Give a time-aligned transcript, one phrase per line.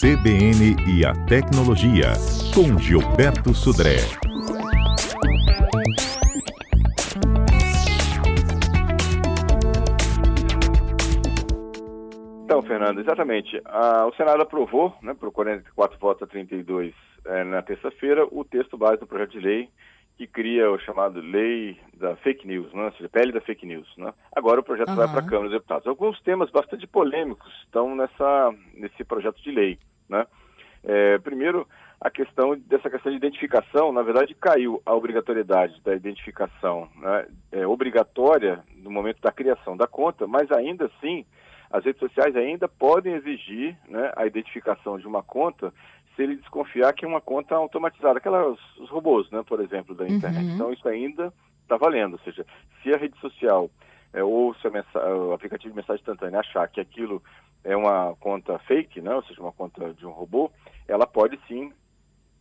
[0.00, 2.12] CBN e a Tecnologia,
[2.54, 3.96] com Gilberto Sudré.
[12.44, 13.60] Então, Fernando, exatamente.
[13.64, 16.94] Ah, o Senado aprovou, né, por 44 votos a 32
[17.24, 19.68] eh, na terça-feira, o texto base do projeto de lei
[20.18, 22.86] que cria o chamado Lei da Fake News, né?
[22.86, 23.88] ou seja, pele da fake news.
[23.96, 24.12] Né?
[24.34, 24.96] Agora o projeto uhum.
[24.96, 25.86] vai para a Câmara dos Deputados.
[25.86, 29.78] Alguns temas bastante polêmicos estão nessa, nesse projeto de lei.
[30.08, 30.26] Né?
[30.82, 31.68] É, primeiro,
[32.00, 37.28] a questão dessa questão de identificação, na verdade, caiu a obrigatoriedade da identificação né?
[37.52, 41.24] é, obrigatória no momento da criação da conta, mas ainda assim
[41.70, 45.72] as redes sociais ainda podem exigir né, a identificação de uma conta
[46.18, 50.04] se ele desconfiar que é uma conta automatizada, aquelas os robôs, né, por exemplo, da
[50.08, 50.44] internet.
[50.44, 50.54] Uhum.
[50.54, 51.32] Então isso ainda
[51.62, 52.44] está valendo, ou seja,
[52.82, 53.70] se a rede social
[54.12, 57.22] é, ou se o aplicativo de mensagem instantânea achar que aquilo
[57.62, 60.50] é uma conta fake, né, ou seja, uma conta de um robô,
[60.88, 61.72] ela pode sim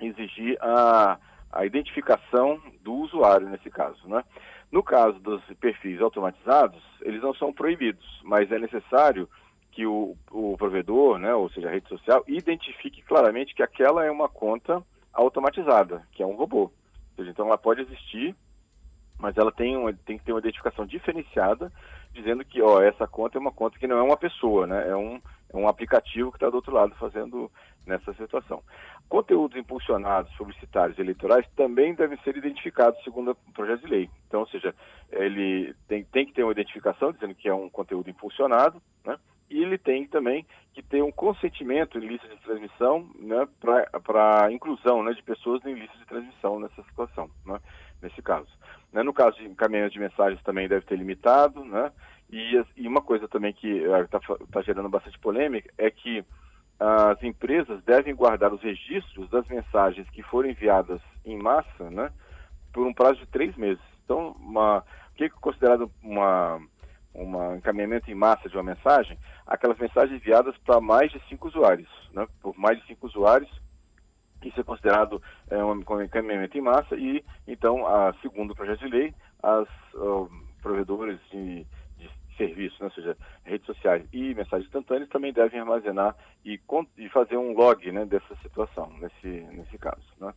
[0.00, 1.18] exigir a,
[1.52, 4.24] a identificação do usuário nesse caso, né?
[4.70, 9.28] No caso dos perfis automatizados, eles não são proibidos, mas é necessário
[9.78, 14.10] que o, o provedor, né, ou seja, a rede social, identifique claramente que aquela é
[14.10, 16.72] uma conta automatizada, que é um robô.
[17.14, 18.34] Seja, então ela pode existir,
[19.20, 21.72] mas ela tem, uma, tem que ter uma identificação diferenciada,
[22.12, 24.96] dizendo que ó, essa conta é uma conta que não é uma pessoa, né, é
[24.96, 27.48] um, é um aplicativo que está do outro lado fazendo
[27.86, 28.60] nessa situação.
[29.08, 34.10] Conteúdos impulsionados, publicitários eleitorais também devem ser identificados segundo o projeto de lei.
[34.26, 34.74] Então, ou seja,
[35.12, 39.16] ele tem, tem que ter uma identificação dizendo que é um conteúdo impulsionado, né?
[39.50, 45.02] E ele tem também que ter um consentimento em lista de transmissão né, para inclusão
[45.02, 47.58] né, de pessoas em lista de transmissão nessa situação, né,
[48.02, 48.48] nesse caso.
[48.92, 51.90] Né, no caso de encaminhamento de mensagens também deve ter limitado, né,
[52.30, 56.24] e, e uma coisa também que está eh, tá gerando bastante polêmica é que
[56.78, 62.12] as empresas devem guardar os registros das mensagens que foram enviadas em massa, né,
[62.72, 63.82] por um prazo de três meses.
[64.04, 66.60] Então, uma, o que é considerado uma,
[67.14, 69.18] um encaminhamento em massa de uma mensagem?
[69.46, 73.50] Aquelas mensagens enviadas para mais de cinco usuários, né, por mais de cinco usuários,
[74.42, 75.20] isso é considerado
[75.50, 79.68] é, um, encaminhamento em massa e, então, a, segundo o projeto de lei, as
[80.62, 81.66] provedores de
[82.38, 86.58] serviços, né, ou seja, redes sociais e mensagens instantâneas também devem armazenar e,
[86.96, 90.06] e fazer um log né, dessa situação, nesse, nesse caso.
[90.20, 90.32] Né.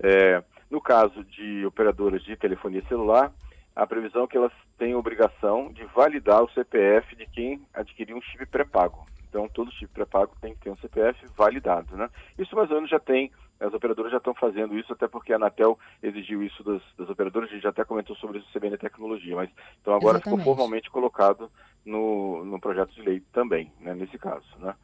[0.00, 3.32] É, no caso de operadoras de telefonia celular,
[3.76, 8.22] a previsão é que elas têm obrigação de validar o CPF de quem adquiriu um
[8.22, 9.06] chip pré-pago.
[9.28, 11.94] Então, todo chip pré-pago tem que ter um CPF validado.
[11.94, 12.08] Né?
[12.38, 15.36] Isso mais ou menos já tem as operadoras já estão fazendo isso, até porque a
[15.36, 18.76] Anatel exigiu isso das, das operadoras, a gente já até comentou sobre isso no CBN
[18.76, 19.50] Tecnologia, mas
[19.80, 20.40] então agora Exatamente.
[20.40, 21.50] ficou formalmente colocado
[21.84, 24.46] no, no projeto de lei também, né, nesse caso.
[24.58, 24.74] Né?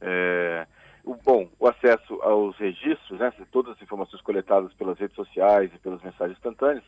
[0.00, 0.66] É,
[1.04, 5.78] o, bom, o acesso aos registros, né, todas as informações coletadas pelas redes sociais e
[5.78, 6.84] pelas mensagens instantâneas,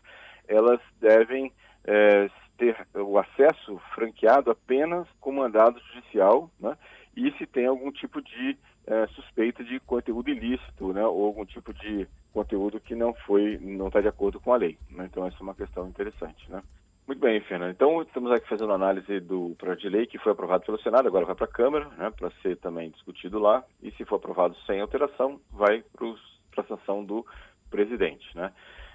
[0.50, 1.52] elas devem
[1.84, 2.28] é,
[2.58, 6.76] ter o acesso franqueado apenas com mandado judicial, né,
[7.16, 11.72] e se tem algum tipo de é, suspeita de conteúdo ilícito, né, ou algum tipo
[11.72, 14.76] de conteúdo que não foi, não está de acordo com a lei.
[14.90, 15.08] Né?
[15.10, 16.62] Então essa é uma questão interessante, né?
[17.06, 17.72] Muito bem, Fernando.
[17.72, 21.26] Então estamos aqui fazendo análise do projeto de lei que foi aprovado pelo Senado, agora
[21.26, 24.80] vai para a Câmara, né, para ser também discutido lá, e se for aprovado sem
[24.80, 27.26] alteração, vai para a sanção do
[27.68, 28.52] presidente, né?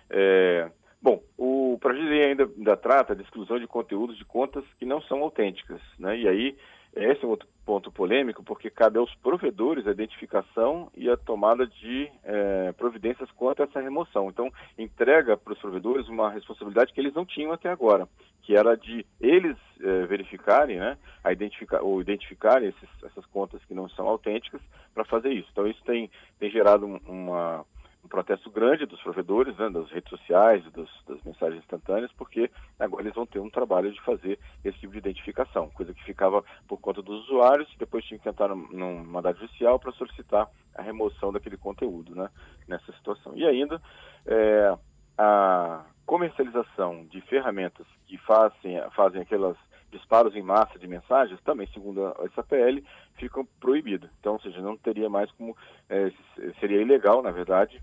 [0.09, 0.71] É,
[1.05, 4.85] bom, o projeto de lei ainda, ainda trata de exclusão de conteúdos de contas que
[4.85, 6.17] não são autênticas, né?
[6.17, 6.57] E aí
[6.95, 12.09] esse é outro ponto polêmico, porque cabe aos provedores a identificação e a tomada de
[12.23, 14.29] é, providências quanto a essa remoção.
[14.29, 18.07] Então, entrega para os provedores uma responsabilidade que eles não tinham até agora,
[18.43, 23.73] que era de eles é, verificarem, né, a identificar, ou identificarem esses, essas contas que
[23.73, 24.61] não são autênticas
[24.93, 25.49] para fazer isso.
[25.51, 27.65] Então, isso tem, tem gerado uma,
[28.05, 33.01] um protesto grande dos provedores, né, das redes sociais, das, das, mensagens instantâneas, porque agora
[33.01, 36.79] eles vão ter um trabalho de fazer esse tipo de identificação, coisa que ficava por
[36.79, 41.57] conta dos usuários, depois tinha que entrar num, num judicial para solicitar a remoção daquele
[41.57, 42.29] conteúdo né,
[42.67, 43.33] nessa situação.
[43.35, 43.81] E ainda
[44.27, 44.77] é,
[45.17, 49.57] a comercialização de ferramentas que fazem, fazem aquelas
[49.91, 52.83] disparos em massa de mensagens, também, segundo essa PL,
[53.17, 54.09] ficam proibidos.
[54.19, 55.55] Então, ou seja, não teria mais como,
[55.89, 56.11] é,
[56.59, 57.81] seria ilegal, na verdade,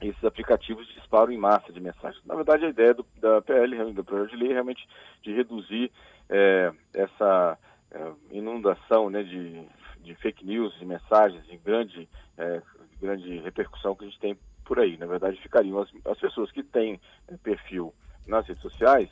[0.00, 2.22] esses aplicativos de disparo em massa de mensagens.
[2.24, 4.86] Na verdade, a ideia do, da PL, do projeto de lei, é realmente
[5.22, 5.90] de reduzir
[6.28, 7.58] é, essa
[7.90, 9.66] é, inundação né, de,
[10.02, 12.62] de, fake news, de mensagens de grande, é,
[13.00, 14.96] grande repercussão que a gente tem por aí.
[14.98, 17.00] Na verdade, ficariam as, as pessoas que têm
[17.42, 17.94] perfil
[18.26, 19.08] nas redes sociais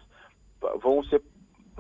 [0.80, 1.22] vão ser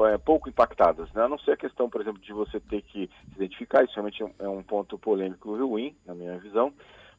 [0.00, 1.22] é, pouco impactadas, né?
[1.22, 4.24] a não ser a questão, por exemplo, de você ter que se identificar, isso realmente
[4.38, 6.72] é um ponto polêmico e ruim, na minha visão,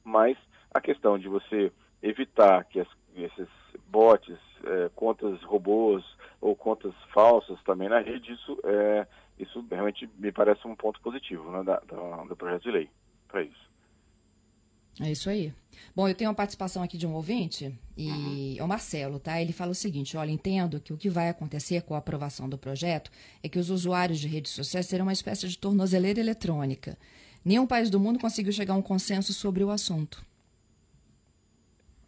[0.04, 0.38] mas
[0.76, 1.72] a questão de você
[2.04, 3.48] evitar que as, esses
[3.88, 6.04] bots, é, contas robôs
[6.42, 9.08] ou contas falsas também na rede, isso, é,
[9.40, 12.90] isso realmente me parece um ponto positivo né, da, da, do projeto de lei
[13.30, 13.66] para isso.
[15.00, 15.54] É isso aí.
[15.96, 18.56] Bom, eu tenho uma participação aqui de um ouvinte, e uhum.
[18.60, 19.42] é o Marcelo, tá?
[19.42, 22.58] Ele fala o seguinte: olha, entendo que o que vai acontecer com a aprovação do
[22.58, 23.12] projeto
[23.44, 26.98] é que os usuários de redes sociais terão uma espécie de tornozeleira eletrônica.
[27.44, 30.26] Nenhum país do mundo conseguiu chegar a um consenso sobre o assunto.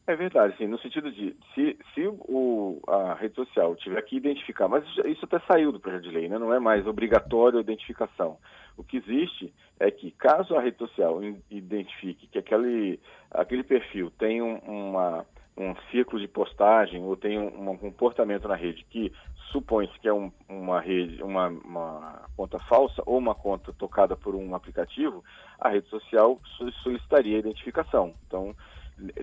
[0.10, 4.70] É verdade, sim, no sentido de, se, se o, a rede social tiver que identificar,
[4.70, 6.40] mas isso até saiu do projeto de lei, né?
[6.40, 8.38] não é mais obrigatório a identificação.
[8.78, 11.20] O que existe é que, caso a rede social
[11.52, 15.26] identifique que aquele, aquele perfil tem um, uma,
[15.58, 19.12] um ciclo de postagem ou tem um, um comportamento na rede que
[19.52, 24.36] supõe-se que é um, uma rede, uma, uma, conta falsa ou uma conta tocada por
[24.36, 25.22] um aplicativo,
[25.60, 26.40] a rede social
[26.82, 28.14] solicitaria a identificação.
[28.26, 28.56] Então,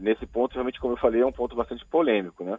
[0.00, 2.59] nesse ponto, realmente, como eu falei, é um ponto bastante polêmico, né?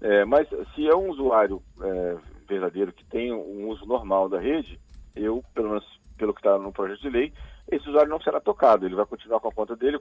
[0.00, 2.16] É, mas se é um usuário é,
[2.48, 4.80] verdadeiro que tem um uso normal da rede,
[5.14, 7.32] eu, pelo menos pelo que está no projeto de lei,
[7.70, 8.84] esse usuário não será tocado.
[8.84, 9.98] Ele vai continuar com a conta dele,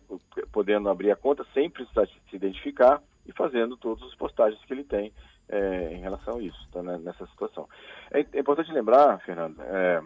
[0.52, 4.84] podendo abrir a conta sem precisar se identificar e fazendo todas as postagens que ele
[4.84, 5.14] tem
[5.50, 7.68] é, em relação a isso, tá, né, nessa situação.
[8.12, 10.02] É, é, importante lembrar, Fernando, é,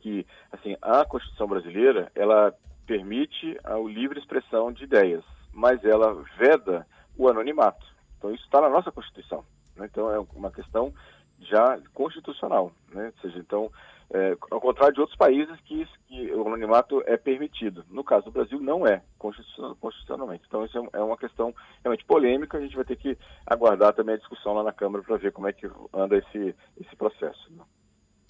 [0.00, 2.54] que assim a Constituição brasileira ela
[2.86, 6.86] permite a livre expressão de ideias mas ela veda
[7.16, 7.86] o anonimato.
[8.18, 9.44] Então isso está na nossa Constituição.
[9.76, 9.88] Né?
[9.90, 10.92] Então é uma questão
[11.40, 13.12] já constitucional, né?
[13.16, 13.70] Ou seja, então,
[14.10, 17.84] é, ao contrário de outros países que, que, o anonimato é permitido.
[17.90, 20.44] No caso do Brasil, não é constitucionalmente.
[20.46, 22.56] Então, isso é, é uma questão realmente polêmica.
[22.56, 25.48] A gente vai ter que aguardar também a discussão lá na Câmara para ver como
[25.48, 27.52] é que anda esse, esse processo.
[27.52, 27.64] Né?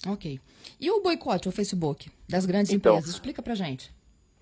[0.09, 0.41] Ok.
[0.81, 3.15] E o boicote ao Facebook das grandes então, empresas?
[3.15, 3.94] Explica para gente.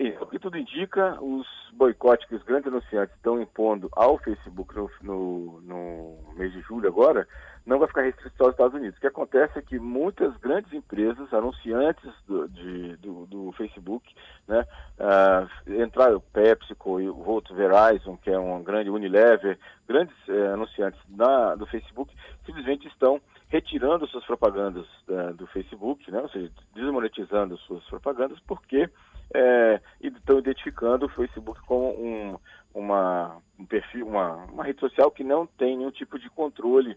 [0.02, 4.74] Isso, o que tudo indica, os boicotes que os grandes anunciantes estão impondo ao Facebook
[4.74, 7.28] no, no, no, mês de julho agora,
[7.64, 8.98] não vai ficar restrito aos Estados Unidos.
[8.98, 14.12] O que acontece é que muitas grandes empresas, anunciantes do, de, do, do Facebook,
[14.48, 14.66] né,
[14.98, 19.56] uh, entraram PepsiCo e o outro Verizon, que é um grande Unilever,
[19.86, 22.12] grandes uh, anunciantes na, do Facebook,
[22.44, 28.90] simplesmente estão retirando suas propagandas uh, do Facebook, né, ou seja, desmonetizando suas propagandas, porque
[29.34, 29.80] é, e
[30.22, 32.38] estão identificando o Facebook como um,
[32.72, 36.96] uma, um perfil, uma, uma rede social que não tem nenhum tipo de controle,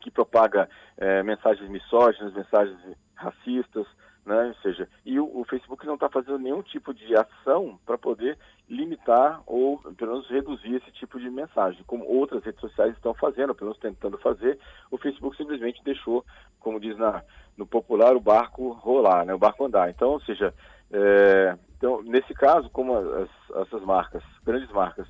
[0.00, 2.78] que propaga é, mensagens misóginas, mensagens
[3.14, 3.86] racistas,
[4.24, 4.48] né?
[4.48, 8.38] Ou seja, e o, o Facebook não está fazendo nenhum tipo de ação para poder
[8.68, 13.54] limitar ou pelo menos reduzir esse tipo de mensagem, como outras redes sociais estão fazendo,
[13.54, 14.58] pelo menos tentando fazer.
[14.90, 16.24] O Facebook simplesmente deixou,
[16.58, 17.22] como diz na,
[17.56, 19.34] no popular, o barco rolar, né?
[19.34, 19.90] O barco andar.
[19.90, 20.54] Então, ou seja,
[20.92, 23.28] é, então, nesse caso, como as,
[23.62, 25.06] essas marcas, grandes marcas,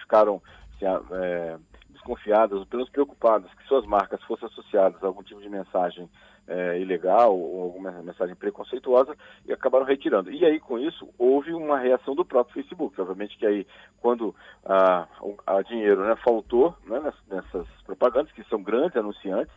[0.00, 0.40] ficaram
[0.74, 1.56] assim, é,
[1.90, 6.08] desconfiadas, ou pelo menos preocupadas que suas marcas fossem associadas a algum tipo de mensagem
[6.46, 10.30] é, ilegal ou alguma mensagem preconceituosa e acabaram retirando.
[10.30, 13.00] E aí, com isso, houve uma reação do próprio Facebook.
[13.00, 13.66] Obviamente que aí,
[14.00, 15.08] quando a,
[15.46, 19.54] a dinheiro né, faltou né, nessas propagandas, que são grandes anunciantes,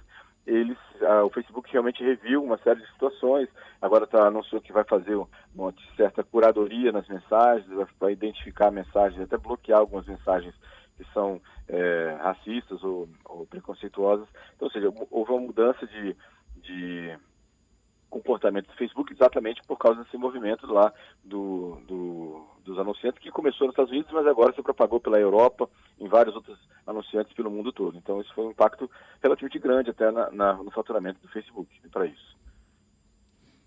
[0.47, 0.77] eles,
[1.25, 3.49] o Facebook realmente reviu uma série de situações.
[3.81, 5.15] Agora tá, anunciou que vai fazer
[5.53, 10.55] uma certa curadoria nas mensagens, vai, vai identificar mensagens, até bloquear algumas mensagens
[10.95, 14.27] que são é, racistas ou, ou, preconceituosas.
[14.55, 16.15] Então, ou seja, houve uma mudança de,
[16.61, 17.19] de
[18.09, 23.67] comportamento do Facebook exatamente por causa desse movimento lá do, do, dos anunciantes que começou
[23.67, 27.71] nos Estados Unidos, mas agora se propagou pela Europa, em vários outros anunciantes pelo mundo
[27.71, 27.97] todo.
[27.97, 28.89] Então isso foi um impacto
[29.21, 32.37] relativamente grande até na, na, no faturamento do Facebook para isso.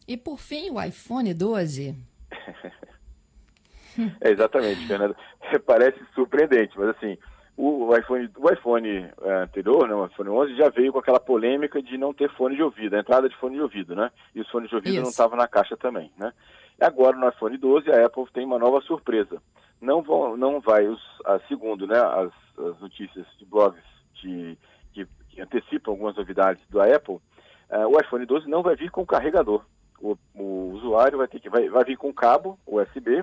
[0.08, 1.94] E por fim, o iPhone 12.
[4.20, 5.16] é, exatamente, Fernando.
[5.66, 7.16] Parece surpreendente, mas assim,
[7.60, 8.88] o iPhone, o iPhone
[9.22, 12.56] é, anterior, né, o iPhone 11, já veio com aquela polêmica de não ter fone
[12.56, 14.10] de ouvido, a entrada de fone de ouvido, né?
[14.34, 15.02] E os fones de ouvido Isso.
[15.02, 16.32] não estavam na caixa também, né?
[16.80, 19.42] E agora no iPhone 12 a Apple tem uma nova surpresa.
[19.78, 22.32] Não vão, não vai os, a, segundo, né, as,
[22.64, 23.82] as notícias de blogs
[24.22, 24.56] de,
[24.94, 29.04] que, que, antecipam algumas novidades do Apple, uh, o iPhone 12 não vai vir com
[29.04, 29.62] carregador.
[30.00, 33.22] O, o usuário vai ter que vai, vai vir com cabo USB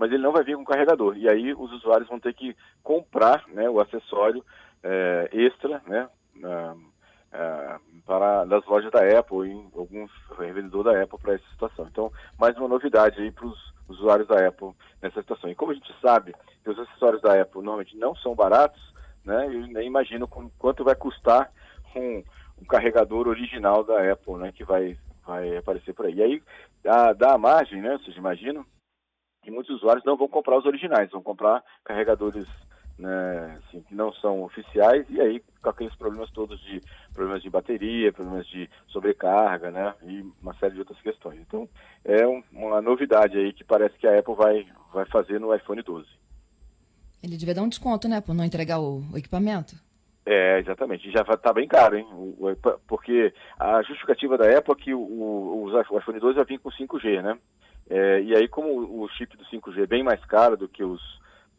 [0.00, 1.14] mas ele não vai vir com carregador.
[1.18, 4.42] E aí os usuários vão ter que comprar né, o acessório
[4.82, 6.08] é, extra né,
[8.06, 11.86] para das lojas da Apple e alguns revendedores da Apple para essa situação.
[11.86, 15.50] Então, mais uma novidade aí para os usuários da Apple nessa situação.
[15.50, 18.80] E como a gente sabe que os acessórios da Apple normalmente não são baratos,
[19.22, 20.26] né, eu nem imagino
[20.58, 21.52] quanto vai custar
[21.94, 22.24] um,
[22.58, 26.14] um carregador original da Apple, né, que vai, vai aparecer por aí.
[26.14, 26.42] E aí
[26.82, 28.64] dá, dá a margem, né, vocês imaginam,
[29.42, 32.46] que muitos usuários não vão comprar os originais, vão comprar carregadores
[32.98, 36.82] né, assim, que não são oficiais e aí com aqueles problemas todos de
[37.14, 41.40] problemas de bateria, problemas de sobrecarga, né, e uma série de outras questões.
[41.40, 41.68] Então
[42.04, 45.82] é um, uma novidade aí que parece que a Apple vai vai fazer no iPhone
[45.82, 46.06] 12.
[47.22, 49.76] Ele devia dar um desconto, né, por não entregar o, o equipamento.
[50.26, 51.10] É, exatamente.
[51.10, 52.06] Já está bem caro, hein?
[52.12, 52.56] O, o,
[52.86, 56.70] porque a justificativa da Apple é que o, o, o iPhone 12 já vinha com
[56.70, 57.38] 5G, né?
[57.90, 61.02] É, e aí, como o chip do 5G é bem mais caro do que os,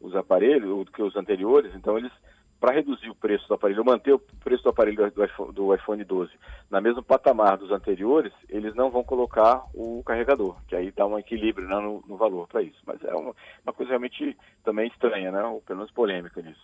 [0.00, 2.10] os aparelhos, do que os anteriores, então eles,
[2.58, 6.02] para reduzir o preço do aparelho, manter o preço do aparelho do iPhone, do iPhone
[6.02, 6.32] 12
[6.70, 11.18] na mesma patamar dos anteriores, eles não vão colocar o carregador, que aí dá um
[11.18, 12.80] equilíbrio né, no, no, valor para isso.
[12.86, 14.34] Mas é uma, uma, coisa realmente
[14.64, 15.44] também estranha, né?
[15.44, 16.60] Ou pelo menos polêmica nisso.